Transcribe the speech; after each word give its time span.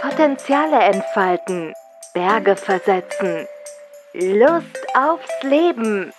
Potenziale 0.00 0.78
entfalten, 0.78 1.74
Berge 2.14 2.56
versetzen, 2.56 3.46
Lust 4.14 4.78
aufs 4.94 5.42
Leben, 5.42 6.12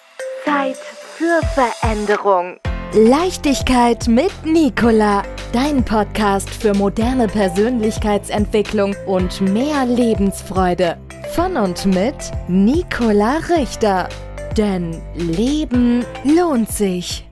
Zeit 0.45 0.77
für 0.77 1.41
Veränderung. 1.53 2.59
Leichtigkeit 2.93 4.07
mit 4.07 4.31
Nicola, 4.43 5.23
dein 5.53 5.85
Podcast 5.85 6.49
für 6.49 6.73
moderne 6.73 7.27
Persönlichkeitsentwicklung 7.27 8.95
und 9.05 9.41
mehr 9.41 9.85
Lebensfreude. 9.85 10.97
Von 11.35 11.55
und 11.55 11.85
mit 11.85 12.15
Nicola 12.47 13.37
Richter. 13.49 14.09
Denn 14.57 15.01
Leben 15.15 16.05
lohnt 16.23 16.69
sich. 16.69 17.29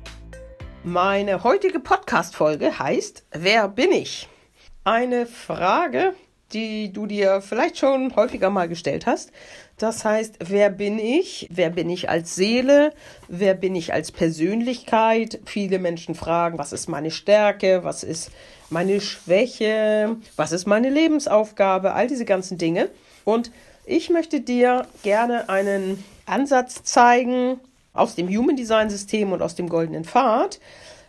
Meine 0.84 1.43
heutige 1.43 1.79
Podcast-Folge 1.79 2.77
heißt 2.77 3.25
Wer 3.32 3.68
bin 3.68 3.91
ich? 3.91 4.29
Eine 4.88 5.25
Frage, 5.25 6.14
die 6.54 6.93
du 6.93 7.07
dir 7.07 7.41
vielleicht 7.41 7.78
schon 7.78 8.15
häufiger 8.15 8.50
mal 8.50 8.69
gestellt 8.69 9.05
hast. 9.05 9.33
Das 9.78 10.05
heißt, 10.05 10.36
wer 10.39 10.69
bin 10.69 10.97
ich? 10.97 11.50
Wer 11.51 11.71
bin 11.71 11.89
ich 11.89 12.09
als 12.09 12.36
Seele? 12.36 12.93
Wer 13.28 13.54
bin 13.54 13.75
ich 13.75 13.92
als 13.92 14.14
Persönlichkeit? 14.14 15.42
Viele 15.45 15.79
Menschen 15.79 16.15
fragen, 16.15 16.57
was 16.57 16.71
ist 16.71 16.87
meine 16.87 17.11
Stärke? 17.11 17.83
Was 17.83 18.05
ist 18.05 18.31
meine 18.69 19.01
Schwäche? 19.01 20.15
Was 20.37 20.54
ist 20.54 20.68
meine 20.68 20.89
Lebensaufgabe? 20.89 21.92
All 21.92 22.07
diese 22.07 22.23
ganzen 22.23 22.57
Dinge. 22.57 22.89
Und 23.25 23.51
ich 23.86 24.09
möchte 24.09 24.39
dir 24.39 24.87
gerne 25.04 25.50
einen 25.50 26.01
Ansatz 26.25 26.83
zeigen 26.83 27.59
aus 27.92 28.15
dem 28.15 28.29
Human 28.29 28.56
Design 28.56 28.89
System 28.89 29.33
und 29.33 29.42
aus 29.42 29.56
dem 29.56 29.67
goldenen 29.67 30.06
Pfad, 30.06 30.61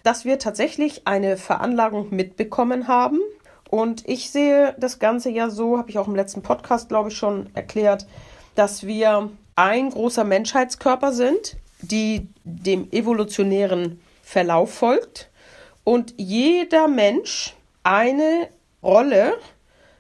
dass 0.03 0.25
wir 0.25 0.41
tatsächlich 0.41 1.07
eine 1.07 1.37
Veranlagung 1.37 2.09
mitbekommen 2.11 2.89
haben, 2.89 3.21
und 3.69 4.09
ich 4.09 4.31
sehe 4.31 4.75
das 4.79 4.99
Ganze 4.99 5.31
ja 5.31 5.51
so, 5.51 5.79
habe 5.79 5.91
ich 5.91 5.99
auch 5.99 6.09
im 6.09 6.17
letzten 6.17 6.43
Podcast, 6.43 6.89
glaube 6.89 7.11
ich, 7.11 7.17
schon 7.17 7.49
erklärt, 7.55 8.07
dass 8.55 8.87
wir 8.87 9.31
ein 9.57 9.91
großer 9.91 10.25
Menschheitskörper 10.25 11.13
sind, 11.13 11.57
die 11.81 12.29
dem 12.45 12.91
evolutionären 12.91 14.01
Verlauf 14.23 14.75
folgt 14.75 15.31
und 15.85 16.15
jeder 16.17 16.89
Mensch 16.89 17.55
eine 17.83 18.49
Rolle 18.83 19.35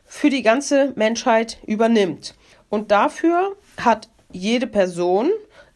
für 0.04 0.30
die 0.30 0.42
ganze 0.42 0.92
Menschheit 0.96 1.58
übernimmt. 1.66 2.34
Und 2.68 2.90
dafür 2.90 3.56
hat 3.78 4.08
jede 4.32 4.66
Person 4.66 5.30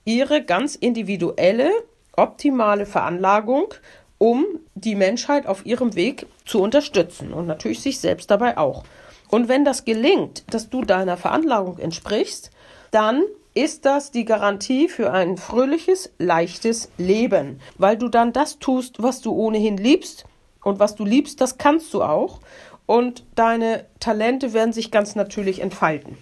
ihre 0.04 0.44
ganz 0.44 0.74
individuelle, 0.74 1.70
optimale 2.16 2.86
Veranlagung 2.86 3.74
um 4.22 4.46
die 4.76 4.94
Menschheit 4.94 5.48
auf 5.48 5.66
ihrem 5.66 5.96
Weg 5.96 6.28
zu 6.46 6.62
unterstützen 6.62 7.32
und 7.32 7.48
natürlich 7.48 7.80
sich 7.80 7.98
selbst 7.98 8.30
dabei 8.30 8.56
auch. 8.56 8.84
Und 9.28 9.48
wenn 9.48 9.64
das 9.64 9.84
gelingt, 9.84 10.44
dass 10.54 10.70
du 10.70 10.84
deiner 10.84 11.16
Veranlagung 11.16 11.78
entsprichst, 11.78 12.52
dann 12.92 13.24
ist 13.52 13.84
das 13.84 14.12
die 14.12 14.24
Garantie 14.24 14.88
für 14.88 15.10
ein 15.10 15.38
fröhliches, 15.38 16.12
leichtes 16.18 16.88
Leben, 16.98 17.58
weil 17.78 17.96
du 17.96 18.08
dann 18.08 18.32
das 18.32 18.60
tust, 18.60 19.02
was 19.02 19.22
du 19.22 19.32
ohnehin 19.32 19.76
liebst 19.76 20.24
und 20.62 20.78
was 20.78 20.94
du 20.94 21.04
liebst, 21.04 21.40
das 21.40 21.58
kannst 21.58 21.92
du 21.92 22.04
auch 22.04 22.38
und 22.86 23.24
deine 23.34 23.86
Talente 23.98 24.52
werden 24.52 24.72
sich 24.72 24.92
ganz 24.92 25.16
natürlich 25.16 25.60
entfalten. 25.60 26.16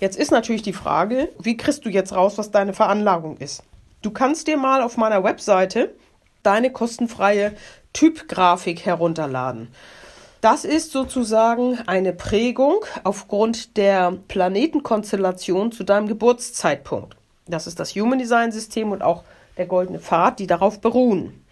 Jetzt 0.00 0.18
ist 0.18 0.32
natürlich 0.32 0.62
die 0.62 0.72
Frage, 0.72 1.28
wie 1.38 1.56
kriegst 1.56 1.84
du 1.84 1.90
jetzt 1.90 2.12
raus, 2.12 2.38
was 2.38 2.50
deine 2.50 2.74
Veranlagung 2.74 3.36
ist? 3.36 3.62
Du 4.02 4.10
kannst 4.10 4.48
dir 4.48 4.56
mal 4.56 4.82
auf 4.82 4.96
meiner 4.96 5.22
Webseite 5.22 5.94
deine 6.46 6.70
kostenfreie 6.70 7.52
Typgrafik 7.92 8.86
herunterladen. 8.86 9.68
Das 10.40 10.64
ist 10.64 10.92
sozusagen 10.92 11.78
eine 11.86 12.12
Prägung 12.12 12.84
aufgrund 13.04 13.76
der 13.76 14.16
Planetenkonstellation 14.28 15.72
zu 15.72 15.82
deinem 15.82 16.06
Geburtszeitpunkt. 16.06 17.16
Das 17.48 17.66
ist 17.66 17.80
das 17.80 17.94
Human 17.94 18.18
Design 18.18 18.52
System 18.52 18.92
und 18.92 19.02
auch 19.02 19.24
der 19.56 19.66
goldene 19.66 19.98
Pfad, 19.98 20.38
die 20.38 20.46
darauf 20.46 20.80
beruhen. 20.80 21.42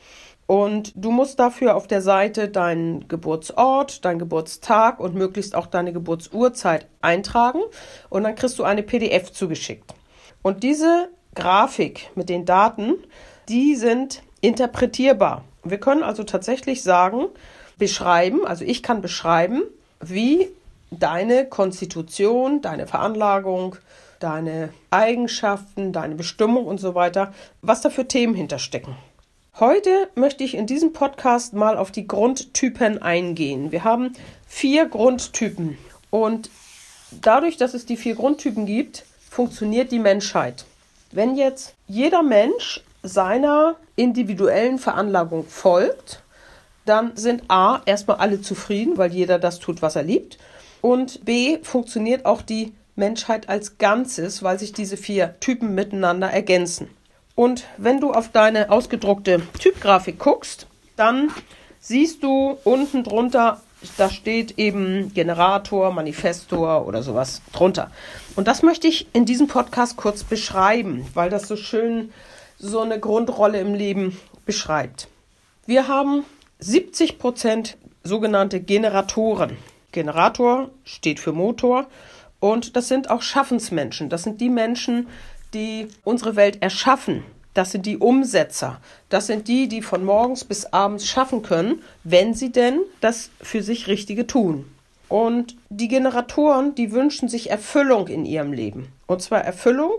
Und 0.47 0.93
du 0.95 1.11
musst 1.11 1.39
dafür 1.39 1.75
auf 1.75 1.87
der 1.87 2.03
Seite 2.03 2.49
deinen 2.49 3.09
Geburtsort, 3.09 4.05
deinen 4.05 4.19
Geburtstag 4.19 5.01
und 5.01 5.15
möglichst 5.15 5.55
auch 5.55 5.67
deine 5.67 5.93
Geburtsurzeit 5.93 6.87
eintragen 7.01 7.63
und 8.11 8.25
dann 8.25 8.35
kriegst 8.35 8.59
du 8.59 8.65
eine 8.65 8.83
PDF 8.83 9.33
zugeschickt. 9.33 9.95
Und 10.43 10.63
diese 10.63 11.09
Grafik 11.35 12.11
mit 12.15 12.29
den 12.29 12.45
Daten, 12.45 12.95
die 13.49 13.75
sind 13.75 14.23
interpretierbar. 14.45 15.43
Wir 15.65 15.79
können 15.79 16.03
also 16.03 16.23
tatsächlich 16.23 16.83
sagen, 16.83 17.27
beschreiben, 17.79 18.47
also 18.47 18.65
ich 18.65 18.83
kann 18.83 19.01
beschreiben, 19.01 19.63
wie 20.01 20.49
deine 20.91 21.47
Konstitution, 21.47 22.61
deine 22.61 22.87
Veranlagung, 22.87 23.77
deine 24.21 24.69
Eigenschaften, 24.91 25.93
deine 25.93 26.15
Bestimmung 26.15 26.67
und 26.67 26.79
so 26.79 26.95
weiter, 26.95 27.33
was 27.63 27.81
da 27.81 27.89
für 27.89 28.07
Themen 28.07 28.35
hinterstecken. 28.35 28.95
Heute 29.59 30.11
möchte 30.15 30.45
ich 30.45 30.55
in 30.55 30.67
diesem 30.67 30.93
Podcast 30.93 31.55
mal 31.55 31.79
auf 31.79 31.91
die 31.91 32.07
Grundtypen 32.07 33.01
eingehen. 33.01 33.73
Wir 33.73 33.83
haben 33.83 34.13
vier 34.47 34.87
Grundtypen 34.87 35.79
und 36.11 36.51
dadurch, 37.11 37.57
dass 37.57 37.73
es 37.73 37.87
die 37.87 37.97
vier 37.97 38.15
Grundtypen 38.15 38.67
gibt, 38.67 39.05
funktioniert 39.31 39.91
die 39.91 39.99
Menschheit. 39.99 40.67
Wenn 41.13 41.35
jetzt 41.35 41.75
jeder 41.87 42.23
Mensch 42.23 42.83
seiner 43.05 43.77
individuellen 43.97 44.79
Veranlagung 44.79 45.47
folgt, 45.47 46.23
dann 46.85 47.17
sind 47.17 47.45
A 47.49 47.81
erstmal 47.87 48.19
alle 48.19 48.41
zufrieden, 48.41 48.99
weil 48.99 49.13
jeder 49.13 49.39
das 49.39 49.59
tut, 49.59 49.83
was 49.83 49.97
er 49.97 50.03
liebt. 50.03 50.39
Und 50.81 51.25
B 51.25 51.59
funktioniert 51.63 52.27
auch 52.27 52.43
die 52.43 52.75
Menschheit 52.97 53.49
als 53.49 53.79
Ganzes, 53.79 54.43
weil 54.43 54.59
sich 54.59 54.73
diese 54.73 54.97
vier 54.97 55.39
Typen 55.41 55.75
miteinander 55.75 56.31
ergänzen. 56.31 56.89
Und 57.35 57.65
wenn 57.79 58.01
du 58.01 58.13
auf 58.13 58.31
deine 58.31 58.71
ausgedruckte 58.71 59.43
Typgrafik 59.59 60.19
guckst, 60.19 60.67
dann 60.97 61.31
siehst 61.81 62.23
du 62.23 62.57
unten 62.65 63.03
drunter, 63.03 63.61
da 63.97 64.09
steht 64.09 64.59
eben 64.59 65.13
Generator, 65.13 65.93
Manifestor 65.93 66.87
oder 66.87 67.03
sowas 67.03 67.43
drunter. 67.53 67.91
Und 68.37 68.47
das 68.47 68.63
möchte 68.63 68.87
ich 68.87 69.09
in 69.13 69.25
diesem 69.25 69.49
Podcast 69.49 69.97
kurz 69.97 70.23
beschreiben, 70.23 71.07
weil 71.15 71.29
das 71.29 71.49
so 71.49 71.57
schön 71.57 72.13
so 72.65 72.81
eine 72.81 72.99
Grundrolle 72.99 73.61
im 73.61 73.75
Leben 73.75 74.19
beschreibt. 74.47 75.09
Wir 75.67 75.87
haben 75.87 76.25
70 76.61 77.19
Prozent 77.19 77.77
sogenannte 78.03 78.61
Generatoren. 78.61 79.57
Generator 79.93 80.71
steht 80.83 81.21
für 81.21 81.33
Motor 81.33 81.87
und 82.41 82.75
das 82.75 82.89
sind 82.89 83.11
auch 83.11 83.23
Schaffensmenschen. 83.23 84.09
Das 84.09 84.23
sind 84.23 84.41
die 84.41 84.49
Menschen, 84.49 85.09
die 85.53 85.89
unsere 86.05 86.37
Welt 86.37 86.63
erschaffen. 86.63 87.23
Das 87.53 87.71
sind 87.71 87.87
die 87.87 87.99
Umsetzer. 87.99 88.81
Das 89.11 89.27
sind 89.27 89.47
die, 89.47 89.69
die 89.69 89.83
von 89.83 90.05
morgens 90.05 90.45
bis 90.45 90.65
abends 90.67 91.07
schaffen 91.07 91.43
können, 91.43 91.83
wenn 92.03 92.35
sie 92.35 92.51
denn 92.51 92.81
das 93.01 93.31
für 93.41 93.63
sich 93.63 93.87
Richtige 93.87 94.27
tun. 94.27 94.65
Und 95.09 95.55
die 95.69 95.89
Generatoren, 95.89 96.75
die 96.75 96.93
wünschen 96.93 97.29
sich 97.29 97.51
Erfüllung 97.51 98.09
in 98.09 98.25
ihrem 98.25 98.53
Leben. 98.53 98.89
Und 99.07 99.23
zwar 99.23 99.43
Erfüllung 99.43 99.93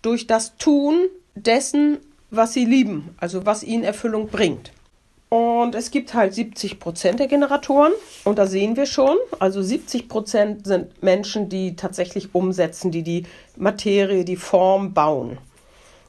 durch 0.00 0.26
das 0.26 0.56
Tun 0.56 1.08
dessen, 1.34 1.98
was 2.30 2.52
sie 2.52 2.64
lieben, 2.64 3.14
also 3.18 3.46
was 3.46 3.62
ihnen 3.62 3.84
Erfüllung 3.84 4.28
bringt. 4.28 4.72
Und 5.28 5.74
es 5.74 5.90
gibt 5.90 6.14
halt 6.14 6.32
70 6.32 6.78
Prozent 6.78 7.18
der 7.18 7.26
Generatoren. 7.26 7.92
Und 8.22 8.38
da 8.38 8.46
sehen 8.46 8.76
wir 8.76 8.86
schon, 8.86 9.16
also 9.40 9.62
70 9.62 10.08
Prozent 10.08 10.66
sind 10.66 11.02
Menschen, 11.02 11.48
die 11.48 11.74
tatsächlich 11.74 12.34
umsetzen, 12.34 12.92
die 12.92 13.02
die 13.02 13.24
Materie, 13.56 14.24
die 14.24 14.36
Form 14.36 14.94
bauen. 14.94 15.38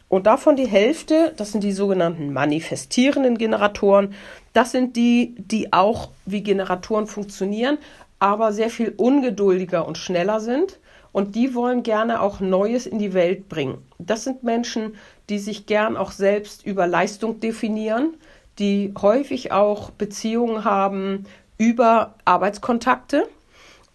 Und 0.09 0.27
davon 0.27 0.55
die 0.55 0.67
Hälfte, 0.67 1.33
das 1.37 1.51
sind 1.51 1.63
die 1.63 1.71
sogenannten 1.71 2.31
manifestierenden 2.33 3.37
Generatoren. 3.39 4.13
Das 4.53 4.71
sind 4.71 4.95
die, 4.95 5.33
die 5.39 5.73
auch 5.73 6.09
wie 6.25 6.43
Generatoren 6.43 7.07
funktionieren, 7.07 7.79
aber 8.19 8.53
sehr 8.53 8.69
viel 8.69 8.93
ungeduldiger 8.95 9.87
und 9.87 9.97
schneller 9.97 10.39
sind 10.39 10.77
und 11.15 11.35
die 11.35 11.55
wollen 11.55 11.81
gerne 11.81 12.19
auch 12.19 12.41
Neues 12.41 12.85
in 12.85 12.99
die 12.99 13.13
Welt 13.13 13.47
bringen. 13.47 13.77
Das 13.99 14.25
sind 14.25 14.43
Menschen, 14.43 14.95
die 15.29 15.39
sich 15.39 15.65
gern 15.65 15.97
auch 15.97 16.11
selbst 16.11 16.65
über 16.65 16.87
Leistung 16.87 17.39
definieren, 17.39 18.15
die 18.59 18.93
häufig 19.01 19.51
auch 19.51 19.91
Beziehungen 19.91 20.63
haben 20.63 21.25
über 21.57 22.15
Arbeitskontakte 22.25 23.27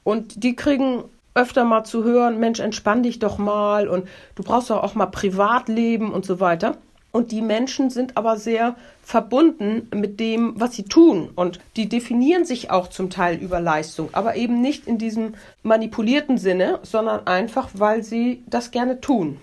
und 0.05 0.43
die 0.43 0.57
kriegen 0.57 1.05
öfter 1.35 1.65
mal 1.65 1.85
zu 1.85 2.05
hören, 2.05 2.41
Mensch, 2.41 2.61
entspann 2.61 3.03
dich 3.03 3.19
doch 3.19 3.39
mal 3.39 3.89
und 3.89 4.09
du 4.35 4.43
brauchst 4.43 4.71
doch 4.71 4.83
auch 4.83 4.95
mal 4.95 5.07
Privatleben 5.07 6.13
und 6.13 6.25
so 6.25 6.41
weiter. 6.41 6.77
Und 7.13 7.33
die 7.33 7.43
Menschen 7.43 7.91
sind 7.91 8.17
aber 8.17 8.37
sehr 8.37 8.77
verbunden 9.03 9.89
mit 9.93 10.21
dem, 10.21 10.53
was 10.57 10.77
sie 10.77 10.85
tun. 10.85 11.31
Und 11.35 11.59
die 11.77 11.89
definieren 11.89 12.45
sich 12.45 12.71
auch 12.71 12.89
zum 12.89 13.11
Teil 13.11 13.37
über 13.37 13.61
Leistung, 13.61 14.11
aber 14.13 14.37
eben 14.37 14.61
nicht 14.61 14.87
in 14.87 14.99
diesem 14.99 15.35
manipulierten 15.65 16.39
Sinne, 16.39 16.79
sondern 16.83 17.27
einfach, 17.27 17.69
weil 17.75 18.05
sie 18.05 18.45
das 18.47 18.71
gerne 18.71 19.01
tun. 19.01 19.39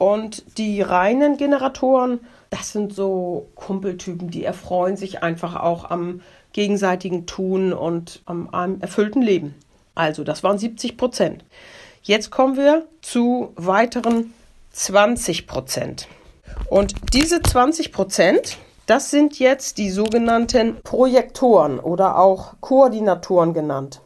Und 0.00 0.56
die 0.56 0.80
reinen 0.80 1.36
Generatoren, 1.36 2.20
das 2.48 2.72
sind 2.72 2.94
so 2.94 3.50
Kumpeltypen, 3.54 4.30
die 4.30 4.46
erfreuen 4.46 4.96
sich 4.96 5.22
einfach 5.22 5.56
auch 5.56 5.90
am 5.90 6.22
gegenseitigen 6.54 7.26
Tun 7.26 7.74
und 7.74 8.22
ähm, 8.26 8.48
einem 8.50 8.80
erfüllten 8.80 9.20
Leben. 9.20 9.54
Also, 9.94 10.24
das 10.24 10.42
waren 10.42 10.56
70 10.56 10.96
Prozent. 10.96 11.44
Jetzt 12.02 12.30
kommen 12.30 12.56
wir 12.56 12.86
zu 13.02 13.52
weiteren 13.56 14.32
20 14.70 15.46
Prozent. 15.46 16.08
Und 16.70 16.94
diese 17.12 17.42
20 17.42 17.92
Prozent, 17.92 18.56
das 18.86 19.10
sind 19.10 19.38
jetzt 19.38 19.76
die 19.76 19.90
sogenannten 19.90 20.80
Projektoren 20.82 21.78
oder 21.78 22.16
auch 22.16 22.54
Koordinatoren 22.62 23.52
genannt. 23.52 24.00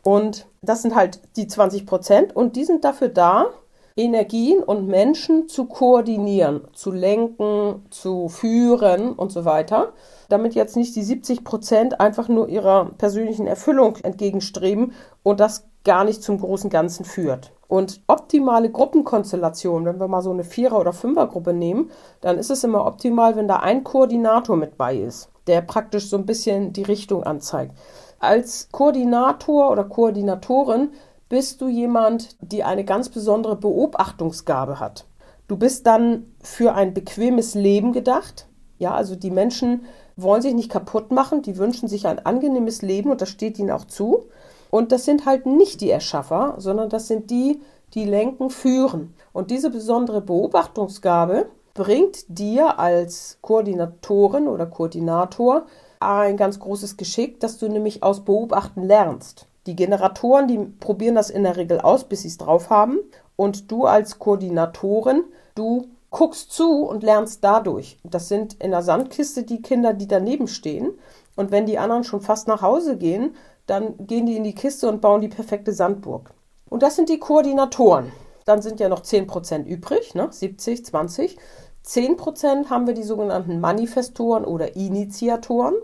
Und 0.00 0.46
das 0.62 0.80
sind 0.80 0.94
halt 0.94 1.20
die 1.36 1.48
20 1.48 1.84
Prozent 1.84 2.34
und 2.34 2.56
die 2.56 2.64
sind 2.64 2.82
dafür 2.82 3.08
da, 3.08 3.48
Energien 3.96 4.60
und 4.60 4.88
Menschen 4.88 5.48
zu 5.48 5.66
koordinieren, 5.66 6.62
zu 6.72 6.90
lenken, 6.90 7.86
zu 7.90 8.28
führen 8.28 9.12
und 9.12 9.30
so 9.30 9.44
weiter, 9.44 9.92
damit 10.28 10.56
jetzt 10.56 10.76
nicht 10.76 10.96
die 10.96 11.04
70 11.04 11.44
Prozent 11.44 12.00
einfach 12.00 12.28
nur 12.28 12.48
ihrer 12.48 12.86
persönlichen 12.98 13.46
Erfüllung 13.46 13.96
entgegenstreben 14.02 14.94
und 15.22 15.38
das 15.38 15.68
gar 15.84 16.02
nicht 16.02 16.24
zum 16.24 16.40
großen 16.40 16.70
Ganzen 16.70 17.04
führt. 17.04 17.52
Und 17.68 18.02
optimale 18.08 18.68
Gruppenkonstellation, 18.68 19.84
wenn 19.84 20.00
wir 20.00 20.08
mal 20.08 20.22
so 20.22 20.32
eine 20.32 20.44
Vierer- 20.44 20.80
oder 20.80 20.92
Fünfergruppe 20.92 21.52
nehmen, 21.52 21.90
dann 22.20 22.36
ist 22.36 22.50
es 22.50 22.64
immer 22.64 22.86
optimal, 22.86 23.36
wenn 23.36 23.46
da 23.46 23.56
ein 23.56 23.84
Koordinator 23.84 24.56
mit 24.56 24.76
bei 24.76 24.96
ist, 24.96 25.30
der 25.46 25.60
praktisch 25.60 26.08
so 26.08 26.16
ein 26.16 26.26
bisschen 26.26 26.72
die 26.72 26.82
Richtung 26.82 27.22
anzeigt. 27.22 27.76
Als 28.18 28.68
Koordinator 28.72 29.70
oder 29.70 29.84
Koordinatorin 29.84 30.90
bist 31.28 31.60
du 31.60 31.68
jemand, 31.68 32.36
die 32.40 32.64
eine 32.64 32.84
ganz 32.84 33.08
besondere 33.08 33.56
Beobachtungsgabe 33.56 34.80
hat. 34.80 35.06
Du 35.48 35.56
bist 35.56 35.86
dann 35.86 36.32
für 36.42 36.74
ein 36.74 36.94
bequemes 36.94 37.54
Leben 37.54 37.92
gedacht. 37.92 38.46
Ja, 38.78 38.94
also 38.94 39.14
die 39.14 39.30
Menschen 39.30 39.84
wollen 40.16 40.42
sich 40.42 40.54
nicht 40.54 40.70
kaputt 40.70 41.10
machen, 41.10 41.42
die 41.42 41.58
wünschen 41.58 41.88
sich 41.88 42.06
ein 42.06 42.24
angenehmes 42.24 42.82
Leben 42.82 43.10
und 43.10 43.20
das 43.20 43.28
steht 43.28 43.58
ihnen 43.58 43.70
auch 43.70 43.84
zu. 43.84 44.26
Und 44.70 44.90
das 44.90 45.04
sind 45.04 45.26
halt 45.26 45.46
nicht 45.46 45.80
die 45.80 45.90
Erschaffer, 45.90 46.54
sondern 46.58 46.88
das 46.88 47.08
sind 47.08 47.30
die, 47.30 47.60
die 47.94 48.04
lenken, 48.04 48.50
führen. 48.50 49.14
Und 49.32 49.50
diese 49.50 49.70
besondere 49.70 50.20
Beobachtungsgabe 50.20 51.46
bringt 51.74 52.24
dir 52.28 52.78
als 52.78 53.38
Koordinatorin 53.40 54.48
oder 54.48 54.66
Koordinator 54.66 55.66
ein 56.00 56.36
ganz 56.36 56.58
großes 56.58 56.96
Geschick, 56.96 57.40
dass 57.40 57.58
du 57.58 57.68
nämlich 57.68 58.02
aus 58.02 58.24
Beobachten 58.24 58.82
lernst. 58.82 59.46
Die 59.66 59.76
Generatoren, 59.76 60.46
die 60.46 60.58
probieren 60.58 61.14
das 61.14 61.30
in 61.30 61.44
der 61.44 61.56
Regel 61.56 61.80
aus, 61.80 62.04
bis 62.04 62.22
sie 62.22 62.28
es 62.28 62.38
drauf 62.38 62.70
haben. 62.70 62.98
Und 63.36 63.70
du 63.70 63.86
als 63.86 64.18
Koordinatorin, 64.18 65.24
du 65.54 65.88
guckst 66.10 66.52
zu 66.52 66.84
und 66.84 67.02
lernst 67.02 67.42
dadurch. 67.42 67.98
Das 68.04 68.28
sind 68.28 68.54
in 68.62 68.70
der 68.70 68.82
Sandkiste 68.82 69.42
die 69.42 69.62
Kinder, 69.62 69.94
die 69.94 70.06
daneben 70.06 70.46
stehen. 70.46 70.92
Und 71.34 71.50
wenn 71.50 71.66
die 71.66 71.78
anderen 71.78 72.04
schon 72.04 72.20
fast 72.20 72.46
nach 72.46 72.62
Hause 72.62 72.96
gehen, 72.96 73.34
dann 73.66 73.94
gehen 74.06 74.26
die 74.26 74.36
in 74.36 74.44
die 74.44 74.54
Kiste 74.54 74.88
und 74.88 75.00
bauen 75.00 75.20
die 75.20 75.28
perfekte 75.28 75.72
Sandburg. 75.72 76.30
Und 76.68 76.82
das 76.82 76.96
sind 76.96 77.08
die 77.08 77.18
Koordinatoren. 77.18 78.12
Dann 78.44 78.62
sind 78.62 78.78
ja 78.78 78.88
noch 78.88 79.00
10% 79.00 79.64
übrig, 79.64 80.14
ne? 80.14 80.28
70, 80.30 80.84
20. 80.84 81.36
10% 81.84 82.70
haben 82.70 82.86
wir 82.86 82.94
die 82.94 83.02
sogenannten 83.02 83.60
Manifestoren 83.60 84.44
oder 84.44 84.76
Initiatoren. 84.76 85.74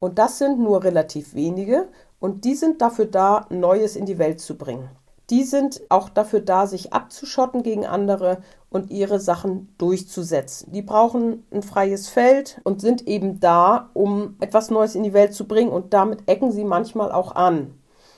Und 0.00 0.18
das 0.18 0.38
sind 0.38 0.58
nur 0.58 0.84
relativ 0.84 1.34
wenige. 1.34 1.88
Und 2.20 2.44
die 2.44 2.54
sind 2.54 2.80
dafür 2.82 3.06
da, 3.06 3.46
Neues 3.50 3.96
in 3.96 4.06
die 4.06 4.18
Welt 4.18 4.40
zu 4.40 4.56
bringen. 4.56 4.90
Die 5.30 5.44
sind 5.44 5.82
auch 5.90 6.08
dafür 6.08 6.40
da, 6.40 6.66
sich 6.66 6.92
abzuschotten 6.92 7.62
gegen 7.62 7.84
andere 7.84 8.38
und 8.70 8.90
ihre 8.90 9.20
Sachen 9.20 9.74
durchzusetzen. 9.76 10.72
Die 10.72 10.82
brauchen 10.82 11.46
ein 11.52 11.62
freies 11.62 12.08
Feld 12.08 12.60
und 12.64 12.80
sind 12.80 13.06
eben 13.06 13.38
da, 13.38 13.90
um 13.92 14.36
etwas 14.40 14.70
Neues 14.70 14.94
in 14.94 15.02
die 15.02 15.12
Welt 15.12 15.34
zu 15.34 15.46
bringen 15.46 15.70
und 15.70 15.92
damit 15.92 16.22
ecken 16.26 16.50
sie 16.50 16.64
manchmal 16.64 17.12
auch 17.12 17.34
an. 17.34 17.74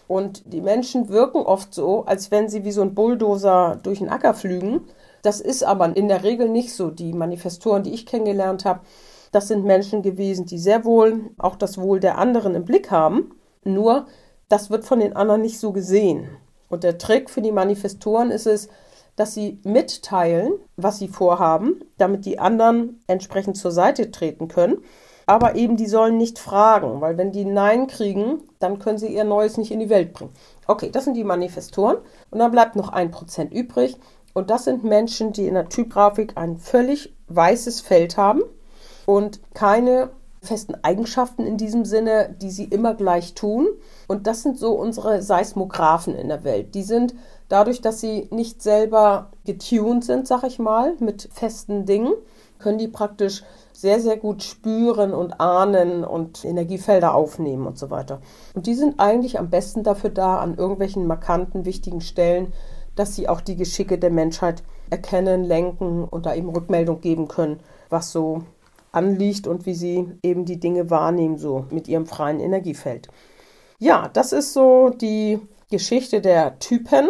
Und 0.07 0.53
die 0.53 0.61
Menschen 0.61 1.09
wirken 1.09 1.39
oft 1.43 1.75
so, 1.75 2.05
als 2.05 2.31
wenn 2.31 2.49
sie 2.49 2.65
wie 2.65 2.73
so 2.73 2.83
ein 2.83 2.95
Bulldozer 2.95 3.79
durch 3.83 3.99
den 3.99 4.09
Acker 4.09 4.35
flügen. 4.35 4.83
Das 5.23 5.41
ist 5.41 5.63
aber 5.63 5.97
in 5.97 6.09
der 6.09 6.25
Regel 6.25 6.49
nicht 6.49 6.75
so. 6.75 6.91
Die 6.91 7.13
Manifestoren, 7.13 7.85
die 7.85 7.95
ich 7.95 8.07
kennengelernt 8.07 8.65
habe, 8.65 8.81
das 9.31 9.47
sind 9.47 9.65
Menschen 9.65 10.03
gewesen, 10.03 10.47
die 10.47 10.59
sehr 10.59 10.85
wohl 10.85 11.31
auch 11.39 11.55
das 11.55 11.79
Wohl 11.79 12.01
der 12.01 12.19
anderen 12.19 12.57
im 12.57 12.65
Blick 12.65 12.91
haben. 12.91 13.33
Nur, 13.65 14.07
das 14.49 14.71
wird 14.71 14.85
von 14.85 15.01
den 15.01 15.15
anderen 15.15 15.43
nicht 15.43 15.59
so 15.59 15.73
gesehen. 15.73 16.29
Und 16.69 16.85
der 16.85 16.99
Trick 16.99 17.31
für 17.31 17.43
die 17.43 17.53
Manifestoren 17.53 18.31
ist 18.31 18.47
es, 18.47 18.69
dass 19.17 19.35
sie 19.35 19.61
mitteilen, 19.65 20.53
was 20.77 20.99
sie 20.99 21.09
vorhaben, 21.09 21.85
damit 21.99 22.25
die 22.25 22.39
anderen 22.39 23.03
entsprechend 23.07 23.57
zur 23.57 23.71
Seite 23.71 24.11
treten 24.11 24.49
können. 24.49 24.79
Aber 25.27 25.57
eben, 25.57 25.77
die 25.77 25.87
sollen 25.87 26.17
nicht 26.17 26.39
fragen, 26.39 27.01
weil 27.01 27.19
wenn 27.19 27.31
die 27.31 27.45
Nein 27.45 27.87
kriegen, 27.87 28.43
dann 28.59 28.79
können 28.79 28.99
sie 28.99 29.15
ihr 29.15 29.25
Neues 29.25 29.59
nicht 29.59 29.71
in 29.71 29.79
die 29.79 29.91
Welt 29.91 30.13
bringen. 30.13 30.33
Okay, 30.67 30.91
das 30.91 31.05
sind 31.05 31.15
die 31.15 31.25
Manifestoren. 31.25 31.99
Und 32.31 32.39
dann 32.39 32.51
bleibt 32.51 32.77
noch 32.77 32.89
ein 32.89 33.11
Prozent 33.11 33.53
übrig. 33.53 33.97
Und 34.33 34.51
das 34.51 34.65
sind 34.65 34.85
Menschen, 34.85 35.33
die 35.33 35.47
in 35.47 35.55
der 35.55 35.69
Typgrafik 35.69 36.37
ein 36.37 36.59
völlig 36.59 37.15
weißes 37.29 37.81
Feld 37.81 38.17
haben 38.17 38.43
und 39.07 39.41
keine 39.55 40.11
festen 40.43 40.75
Eigenschaften 40.83 41.47
in 41.47 41.57
diesem 41.57 41.85
Sinne, 41.85 42.35
die 42.41 42.51
sie 42.51 42.65
immer 42.65 42.95
gleich 42.95 43.35
tun. 43.35 43.69
Und 44.09 44.27
das 44.27 44.43
sind 44.43 44.59
so 44.59 44.73
unsere 44.73 45.23
Seismographen 45.23 46.15
in 46.15 46.29
der 46.29 46.45
Welt. 46.45 46.75
Die 46.75 46.83
sind 46.83 47.15
dadurch, 47.49 47.83
dass 47.83 48.01
sie 48.01 48.29
nicht 48.31 48.63
selber 48.63 49.31
getuned 49.45 50.05
sind, 50.05 50.27
sag 50.27 50.45
ich 50.45 50.59
mal, 50.59 50.95
mit 50.99 51.29
festen 51.33 51.85
Dingen, 51.85 52.13
können 52.59 52.79
die 52.79 52.89
praktisch 52.89 53.43
sehr, 53.73 54.01
sehr 54.01 54.17
gut 54.19 54.43
spüren 54.43 55.15
und 55.15 55.41
ahnen 55.41 56.05
und 56.05 56.45
Energiefelder 56.45 57.15
aufnehmen 57.15 57.67
und 57.67 57.79
so 57.79 57.91
weiter. 57.91 58.21
Und 58.55 58.67
die 58.67 58.75
sind 58.75 59.01
eigentlich 59.01 59.39
am 59.39 59.49
besten 59.49 59.83
dafür 59.83 60.11
da, 60.11 60.39
an 60.39 60.57
irgendwelchen 60.57 61.07
markanten, 61.07 61.65
wichtigen 61.65 62.03
Stellen, 62.03 62.53
dass 62.95 63.15
sie 63.15 63.29
auch 63.29 63.41
die 63.41 63.57
Geschicke 63.57 63.99
der 63.99 64.11
Menschheit 64.11 64.63
erkennen, 64.91 65.45
lenken 65.45 66.05
und 66.05 66.27
da 66.27 66.35
eben 66.35 66.51
Rückmeldung 66.51 67.01
geben 67.01 67.29
können, 67.29 67.61
was 67.89 68.13
so 68.13 68.43
anliegt 68.93 69.47
und 69.47 69.67
wie 69.67 69.75
sie 69.75 70.09
eben 70.23 70.45
die 70.45 70.61
Dinge 70.61 70.91
wahrnehmen, 70.91 71.39
so 71.39 71.67
mit 71.71 71.89
ihrem 71.89 72.07
freien 72.07 72.41
Energiefeld. 72.41 73.09
Ja, 73.79 74.11
das 74.13 74.33
ist 74.33 74.53
so 74.53 74.91
die 74.91 75.41
Geschichte 75.71 76.21
der 76.21 76.59
Typen. 76.59 77.09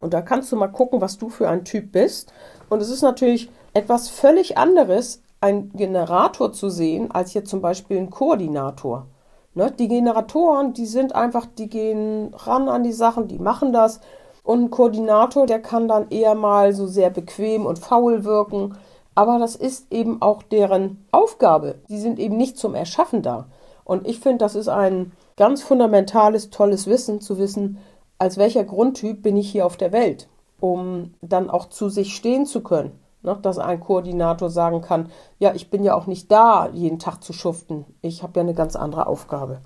Und 0.00 0.14
da 0.14 0.22
kannst 0.22 0.52
du 0.52 0.56
mal 0.56 0.68
gucken, 0.68 1.00
was 1.00 1.18
du 1.18 1.28
für 1.28 1.48
ein 1.48 1.64
Typ 1.64 1.92
bist. 1.92 2.32
Und 2.68 2.80
es 2.80 2.90
ist 2.90 3.02
natürlich 3.02 3.50
etwas 3.74 4.08
völlig 4.08 4.56
anderes, 4.56 5.22
einen 5.40 5.72
Generator 5.72 6.52
zu 6.52 6.70
sehen, 6.70 7.10
als 7.10 7.32
hier 7.32 7.44
zum 7.44 7.60
Beispiel 7.60 7.98
ein 7.98 8.10
Koordinator. 8.10 9.06
Ne? 9.54 9.70
Die 9.78 9.88
Generatoren, 9.88 10.72
die 10.72 10.86
sind 10.86 11.14
einfach, 11.14 11.46
die 11.46 11.68
gehen 11.68 12.32
ran 12.34 12.68
an 12.68 12.84
die 12.84 12.92
Sachen, 12.92 13.28
die 13.28 13.38
machen 13.38 13.72
das. 13.72 14.00
Und 14.42 14.64
ein 14.64 14.70
Koordinator, 14.70 15.46
der 15.46 15.60
kann 15.60 15.88
dann 15.88 16.08
eher 16.10 16.34
mal 16.34 16.72
so 16.72 16.86
sehr 16.86 17.10
bequem 17.10 17.66
und 17.66 17.78
faul 17.78 18.24
wirken 18.24 18.76
aber 19.16 19.38
das 19.38 19.56
ist 19.56 19.90
eben 19.90 20.20
auch 20.20 20.42
deren 20.42 21.04
Aufgabe. 21.10 21.76
Die 21.88 21.98
sind 21.98 22.18
eben 22.18 22.36
nicht 22.36 22.58
zum 22.58 22.74
Erschaffen 22.74 23.22
da. 23.22 23.46
Und 23.82 24.06
ich 24.06 24.20
finde, 24.20 24.38
das 24.38 24.54
ist 24.54 24.68
ein 24.68 25.12
ganz 25.36 25.62
fundamentales, 25.62 26.50
tolles 26.50 26.86
Wissen 26.86 27.20
zu 27.20 27.38
wissen, 27.38 27.78
als 28.18 28.36
welcher 28.36 28.64
Grundtyp 28.64 29.22
bin 29.22 29.36
ich 29.36 29.50
hier 29.50 29.64
auf 29.64 29.78
der 29.78 29.92
Welt, 29.92 30.28
um 30.60 31.14
dann 31.22 31.48
auch 31.48 31.68
zu 31.70 31.88
sich 31.88 32.14
stehen 32.14 32.44
zu 32.44 32.62
können. 32.62 32.92
Ne? 33.22 33.38
Dass 33.40 33.58
ein 33.58 33.80
Koordinator 33.80 34.50
sagen 34.50 34.82
kann, 34.82 35.10
ja, 35.38 35.54
ich 35.54 35.70
bin 35.70 35.82
ja 35.82 35.94
auch 35.94 36.06
nicht 36.06 36.30
da, 36.30 36.68
jeden 36.72 36.98
Tag 36.98 37.24
zu 37.24 37.32
schuften. 37.32 37.86
Ich 38.02 38.22
habe 38.22 38.34
ja 38.36 38.42
eine 38.42 38.54
ganz 38.54 38.76
andere 38.76 39.06
Aufgabe. 39.06 39.62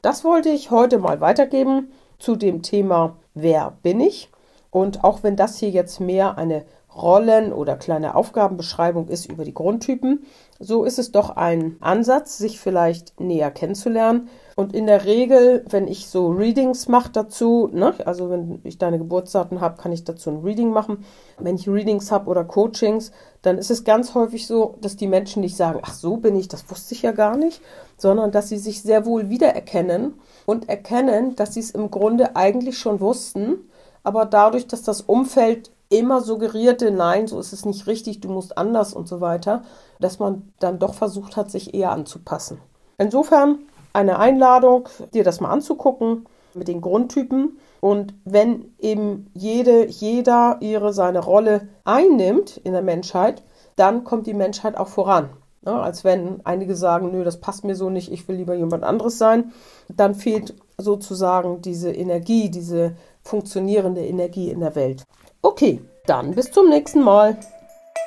Das 0.00 0.24
wollte 0.24 0.48
ich 0.48 0.70
heute 0.70 0.98
mal 0.98 1.20
weitergeben 1.20 1.92
zu 2.18 2.36
dem 2.36 2.62
Thema, 2.62 3.16
wer 3.34 3.76
bin 3.82 4.00
ich? 4.00 4.30
Und 4.70 5.04
auch 5.04 5.22
wenn 5.22 5.36
das 5.36 5.58
hier 5.58 5.70
jetzt 5.70 6.00
mehr 6.00 6.38
eine 6.38 6.64
Rollen 6.96 7.52
oder 7.52 7.76
kleine 7.76 8.14
Aufgabenbeschreibung 8.14 9.08
ist 9.08 9.26
über 9.26 9.44
die 9.44 9.54
Grundtypen, 9.54 10.24
so 10.60 10.84
ist 10.84 10.98
es 10.98 11.10
doch 11.10 11.30
ein 11.30 11.76
Ansatz, 11.80 12.38
sich 12.38 12.60
vielleicht 12.60 13.20
näher 13.20 13.50
kennenzulernen. 13.50 14.28
Und 14.56 14.72
in 14.74 14.86
der 14.86 15.04
Regel, 15.04 15.64
wenn 15.68 15.88
ich 15.88 16.06
so 16.06 16.28
Readings 16.28 16.86
mache 16.86 17.10
dazu, 17.10 17.68
ne, 17.72 17.94
also 18.04 18.30
wenn 18.30 18.60
ich 18.62 18.78
deine 18.78 18.98
Geburtsdaten 18.98 19.60
habe, 19.60 19.80
kann 19.80 19.92
ich 19.92 20.04
dazu 20.04 20.30
ein 20.30 20.42
Reading 20.42 20.70
machen. 20.70 21.04
Wenn 21.38 21.56
ich 21.56 21.68
Readings 21.68 22.12
habe 22.12 22.30
oder 22.30 22.44
Coachings, 22.44 23.10
dann 23.42 23.58
ist 23.58 23.70
es 23.70 23.82
ganz 23.82 24.14
häufig 24.14 24.46
so, 24.46 24.76
dass 24.80 24.96
die 24.96 25.08
Menschen 25.08 25.40
nicht 25.40 25.56
sagen, 25.56 25.80
ach 25.82 25.92
so 25.92 26.18
bin 26.18 26.36
ich, 26.36 26.46
das 26.46 26.70
wusste 26.70 26.94
ich 26.94 27.02
ja 27.02 27.10
gar 27.10 27.36
nicht, 27.36 27.60
sondern 27.96 28.30
dass 28.30 28.48
sie 28.48 28.58
sich 28.58 28.82
sehr 28.82 29.04
wohl 29.06 29.28
wiedererkennen 29.28 30.14
und 30.46 30.68
erkennen, 30.68 31.34
dass 31.34 31.54
sie 31.54 31.60
es 31.60 31.72
im 31.72 31.90
Grunde 31.90 32.36
eigentlich 32.36 32.78
schon 32.78 33.00
wussten, 33.00 33.58
aber 34.04 34.24
dadurch, 34.24 34.68
dass 34.68 34.82
das 34.82 35.00
Umfeld 35.00 35.72
immer 35.88 36.20
suggerierte, 36.20 36.90
nein, 36.90 37.26
so 37.26 37.38
ist 37.38 37.52
es 37.52 37.64
nicht 37.64 37.86
richtig, 37.86 38.20
du 38.20 38.28
musst 38.28 38.56
anders 38.58 38.94
und 38.94 39.08
so 39.08 39.20
weiter, 39.20 39.62
dass 40.00 40.18
man 40.18 40.52
dann 40.58 40.78
doch 40.78 40.94
versucht 40.94 41.36
hat, 41.36 41.50
sich 41.50 41.74
eher 41.74 41.92
anzupassen. 41.92 42.60
Insofern 42.98 43.58
eine 43.92 44.18
Einladung, 44.18 44.88
dir 45.12 45.24
das 45.24 45.40
mal 45.40 45.50
anzugucken 45.50 46.26
mit 46.54 46.68
den 46.68 46.80
Grundtypen. 46.80 47.58
Und 47.80 48.14
wenn 48.24 48.74
eben 48.78 49.30
jede, 49.34 49.86
jeder 49.86 50.58
ihre 50.60 50.92
seine 50.92 51.20
Rolle 51.20 51.68
einnimmt 51.84 52.56
in 52.58 52.72
der 52.72 52.82
Menschheit, 52.82 53.42
dann 53.76 54.04
kommt 54.04 54.26
die 54.26 54.34
Menschheit 54.34 54.76
auch 54.76 54.88
voran. 54.88 55.30
Ja, 55.66 55.80
als 55.80 56.04
wenn 56.04 56.40
einige 56.44 56.76
sagen, 56.76 57.10
nö, 57.10 57.24
das 57.24 57.40
passt 57.40 57.64
mir 57.64 57.74
so 57.74 57.88
nicht, 57.88 58.12
ich 58.12 58.28
will 58.28 58.36
lieber 58.36 58.54
jemand 58.54 58.84
anderes 58.84 59.16
sein. 59.16 59.52
Dann 59.88 60.14
fehlt 60.14 60.54
sozusagen 60.76 61.62
diese 61.62 61.90
Energie, 61.90 62.50
diese 62.50 62.96
funktionierende 63.22 64.04
Energie 64.04 64.50
in 64.50 64.60
der 64.60 64.74
Welt. 64.74 65.04
Okay, 65.40 65.80
dann 66.06 66.34
bis 66.34 66.50
zum 66.50 66.68
nächsten 66.68 67.02
Mal. 67.02 67.36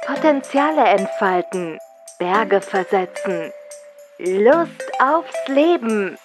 Potenziale 0.06 0.84
entfalten, 0.86 1.78
Berge 2.20 2.62
versetzen, 2.62 3.52
Lust 4.20 4.84
aufs 5.00 5.48
Leben, 5.48 6.18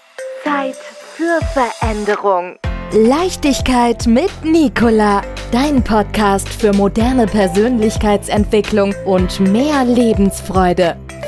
Zeit 0.44 0.76
für 0.76 1.40
Veränderung. 1.52 2.56
Leichtigkeit 2.92 4.06
mit 4.06 4.30
Nicola, 4.44 5.22
dein 5.50 5.82
Podcast 5.82 6.48
für 6.48 6.74
moderne 6.74 7.26
Persönlichkeitsentwicklung 7.26 8.94
und 9.06 9.40
mehr 9.40 9.84
Lebensfreude. 9.84 10.96